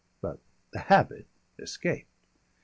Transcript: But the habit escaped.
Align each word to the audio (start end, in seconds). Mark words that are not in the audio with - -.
But 0.19 0.39
the 0.73 0.79
habit 0.79 1.27
escaped. 1.59 2.09